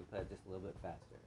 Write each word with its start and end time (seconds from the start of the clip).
we 0.00 0.06
play 0.08 0.20
it 0.20 0.30
just 0.30 0.40
a 0.46 0.48
little 0.48 0.64
bit 0.64 0.76
faster. 0.82 1.20